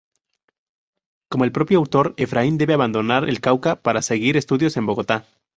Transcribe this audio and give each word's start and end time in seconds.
Como 1.29 1.43
el 1.43 1.51
propio 1.51 1.77
autor, 1.77 2.15
Efraín 2.17 2.57
debe 2.57 2.73
abandonar 2.73 3.29
el 3.29 3.39
Cauca 3.39 3.83
para 3.83 4.01
seguir 4.01 4.35
estudios 4.35 4.75
en 4.77 4.87
Bogotá. 4.87 5.27